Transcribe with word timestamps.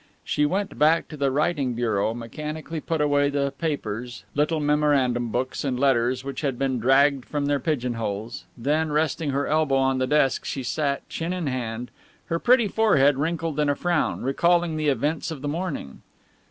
She 0.23 0.47
went 0.47 0.79
back 0.79 1.07
to 1.09 1.15
the 1.17 1.29
writing 1.29 1.75
bureau, 1.75 2.15
mechanically 2.15 2.81
put 2.81 3.01
away 3.01 3.29
the 3.29 3.53
papers, 3.59 4.23
little 4.33 4.59
memorandum 4.59 5.29
books 5.29 5.63
and 5.63 5.79
letters 5.79 6.23
which 6.23 6.41
had 6.41 6.57
been 6.57 6.79
dragged 6.79 7.23
from 7.23 7.45
their 7.45 7.59
pigeon 7.59 7.93
holes, 7.93 8.45
then 8.57 8.91
resting 8.91 9.29
her 9.29 9.45
elbow 9.45 9.75
on 9.75 9.99
the 9.99 10.07
desk 10.07 10.43
she 10.43 10.63
sat, 10.63 11.07
chin 11.07 11.33
in 11.33 11.45
hand, 11.45 11.91
her 12.33 12.39
pretty 12.39 12.67
forehead 12.67 13.17
wrinkled 13.19 13.59
in 13.59 13.69
a 13.69 13.75
frown, 13.75 14.23
recalling 14.23 14.75
the 14.75 14.87
events 14.89 15.29
of 15.29 15.43
the 15.43 15.47
morning. 15.47 16.01